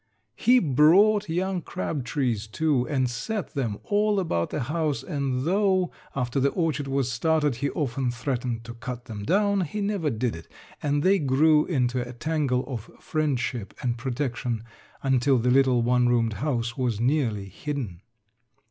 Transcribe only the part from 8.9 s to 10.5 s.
them down, he never did it